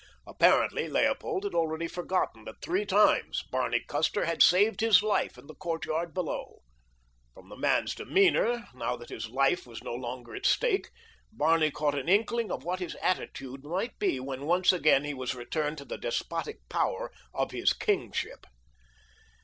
Apparently 0.25 0.87
Leopold 0.87 1.43
had 1.43 1.53
already 1.53 1.87
forgotten 1.87 2.43
that 2.45 2.59
three 2.63 2.87
times 2.87 3.43
Barney 3.51 3.81
Custer 3.87 4.25
had 4.25 4.41
saved 4.41 4.79
his 4.81 5.03
life 5.03 5.37
in 5.37 5.45
the 5.45 5.53
courtyard 5.53 6.11
below. 6.11 6.63
From 7.35 7.49
the 7.49 7.55
man's 7.55 7.93
demeanor, 7.93 8.67
now 8.73 8.95
that 8.95 9.09
his 9.09 9.29
life 9.29 9.67
was 9.67 9.83
no 9.83 9.93
longer 9.93 10.33
at 10.33 10.47
stake, 10.47 10.89
Barney 11.31 11.69
caught 11.69 11.93
an 11.95 12.09
inkling 12.09 12.51
of 12.51 12.63
what 12.63 12.79
his 12.79 12.95
attitude 12.95 13.63
might 13.63 13.99
be 13.99 14.19
when 14.19 14.47
once 14.47 14.73
again 14.73 15.03
he 15.03 15.13
was 15.13 15.35
returned 15.35 15.77
to 15.77 15.85
the 15.85 15.99
despotic 15.99 16.67
power 16.67 17.11
of 17.31 17.51
his 17.51 17.71
kingship. 17.71 18.47